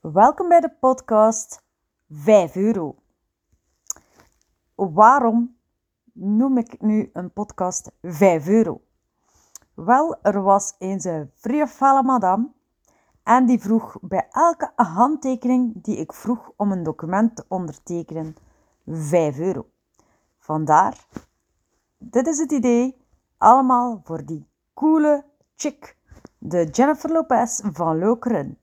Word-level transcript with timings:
Welkom 0.00 0.48
bij 0.48 0.60
de 0.60 0.70
podcast 0.80 1.62
5 2.10 2.56
euro. 2.56 2.96
Waarom 4.74 5.56
noem 6.12 6.58
ik 6.58 6.80
nu 6.80 7.10
een 7.12 7.32
podcast 7.32 7.90
5 8.02 8.48
euro? 8.48 8.80
Wel, 9.74 10.22
er 10.22 10.42
was 10.42 10.74
eens 10.78 11.04
een 11.04 11.30
vrije 11.34 12.02
madame 12.02 12.50
en 13.22 13.46
die 13.46 13.60
vroeg 13.60 13.98
bij 14.00 14.28
elke 14.30 14.72
handtekening 14.74 15.82
die 15.82 15.96
ik 15.96 16.12
vroeg 16.12 16.52
om 16.56 16.72
een 16.72 16.82
document 16.82 17.36
te 17.36 17.44
ondertekenen 17.48 18.36
5 18.86 19.38
euro. 19.38 19.66
Vandaar, 20.38 21.06
dit 21.98 22.26
is 22.26 22.38
het 22.38 22.52
idee, 22.52 23.04
allemaal 23.36 24.00
voor 24.04 24.24
die 24.24 24.48
coole 24.74 25.24
chick, 25.56 25.96
de 26.38 26.64
Jennifer 26.64 27.12
Lopez 27.12 27.60
van 27.72 27.98
Lokeren. 27.98 28.58